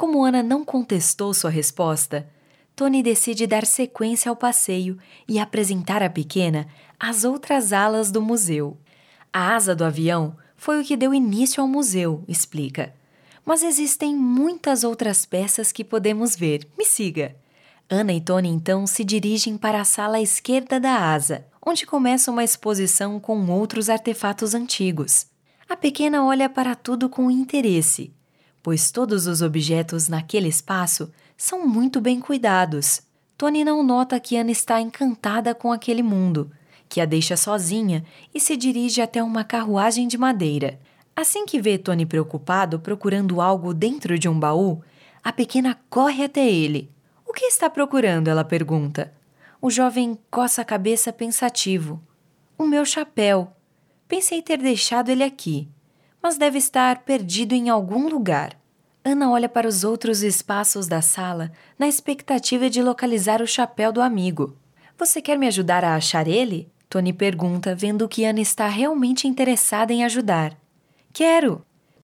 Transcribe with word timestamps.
Como 0.00 0.24
Ana 0.24 0.42
não 0.42 0.64
contestou 0.64 1.34
sua 1.34 1.50
resposta, 1.50 2.26
Tony 2.74 3.02
decide 3.02 3.46
dar 3.46 3.66
sequência 3.66 4.30
ao 4.30 4.34
passeio 4.34 4.96
e 5.28 5.38
apresentar 5.38 6.02
à 6.02 6.08
pequena 6.08 6.66
as 6.98 7.22
outras 7.22 7.70
alas 7.70 8.10
do 8.10 8.22
museu. 8.22 8.78
A 9.30 9.54
asa 9.54 9.74
do 9.74 9.84
avião 9.84 10.38
foi 10.56 10.80
o 10.80 10.84
que 10.86 10.96
deu 10.96 11.12
início 11.12 11.60
ao 11.60 11.68
museu, 11.68 12.24
explica. 12.26 12.94
Mas 13.44 13.62
existem 13.62 14.16
muitas 14.16 14.84
outras 14.84 15.26
peças 15.26 15.70
que 15.70 15.84
podemos 15.84 16.34
ver. 16.34 16.66
Me 16.78 16.86
siga. 16.86 17.36
Ana 17.86 18.14
e 18.14 18.22
Tony 18.22 18.48
então 18.48 18.86
se 18.86 19.04
dirigem 19.04 19.58
para 19.58 19.82
a 19.82 19.84
sala 19.84 20.16
à 20.16 20.22
esquerda 20.22 20.80
da 20.80 21.12
asa, 21.12 21.44
onde 21.60 21.84
começa 21.84 22.30
uma 22.30 22.42
exposição 22.42 23.20
com 23.20 23.50
outros 23.50 23.90
artefatos 23.90 24.54
antigos. 24.54 25.26
A 25.68 25.76
pequena 25.76 26.24
olha 26.24 26.48
para 26.48 26.74
tudo 26.74 27.06
com 27.10 27.30
interesse, 27.30 28.14
pois 28.62 28.90
todos 28.90 29.26
os 29.26 29.42
objetos 29.42 30.08
naquele 30.08 30.48
espaço 30.48 31.10
são 31.36 31.66
muito 31.66 32.00
bem 32.00 32.20
cuidados. 32.20 33.02
Tony 33.36 33.64
não 33.64 33.82
nota 33.82 34.20
que 34.20 34.36
Ana 34.36 34.50
está 34.50 34.80
encantada 34.80 35.54
com 35.54 35.72
aquele 35.72 36.02
mundo, 36.02 36.50
que 36.88 37.00
a 37.00 37.06
deixa 37.06 37.36
sozinha 37.36 38.04
e 38.34 38.40
se 38.40 38.56
dirige 38.56 39.00
até 39.00 39.22
uma 39.22 39.44
carruagem 39.44 40.06
de 40.06 40.18
madeira. 40.18 40.78
Assim 41.16 41.46
que 41.46 41.60
vê 41.60 41.78
Tony 41.78 42.04
preocupado 42.04 42.78
procurando 42.78 43.40
algo 43.40 43.72
dentro 43.72 44.18
de 44.18 44.28
um 44.28 44.38
baú, 44.38 44.82
a 45.22 45.32
pequena 45.32 45.78
corre 45.88 46.24
até 46.24 46.46
ele. 46.46 46.90
O 47.26 47.32
que 47.32 47.44
está 47.44 47.70
procurando? 47.70 48.28
ela 48.28 48.44
pergunta. 48.44 49.12
O 49.62 49.70
jovem 49.70 50.18
coça 50.30 50.62
a 50.62 50.64
cabeça 50.64 51.12
pensativo. 51.12 52.02
O 52.58 52.66
meu 52.66 52.84
chapéu. 52.84 53.52
Pensei 54.08 54.42
ter 54.42 54.58
deixado 54.58 55.10
ele 55.10 55.22
aqui, 55.22 55.68
mas 56.22 56.36
deve 56.36 56.58
estar 56.58 57.00
perdido 57.00 57.54
em 57.54 57.68
algum 57.68 58.08
lugar. 58.08 58.56
Ana 59.04 59.30
olha 59.30 59.48
para 59.48 59.66
os 59.66 59.82
outros 59.84 60.22
espaços 60.22 60.86
da 60.86 61.00
sala 61.00 61.50
na 61.78 61.88
expectativa 61.88 62.68
de 62.68 62.82
localizar 62.82 63.40
o 63.40 63.46
chapéu 63.46 63.92
do 63.92 64.02
amigo. 64.02 64.56
Você 64.98 65.22
quer 65.22 65.38
me 65.38 65.46
ajudar 65.46 65.84
a 65.84 65.94
achar 65.94 66.28
ele? 66.28 66.70
Tony 66.88 67.12
pergunta, 67.12 67.74
vendo 67.74 68.08
que 68.08 68.24
Ana 68.24 68.40
está 68.40 68.66
realmente 68.68 69.26
interessada 69.26 69.92
em 69.92 70.04
ajudar. 70.04 70.54
Quero! 71.12 71.64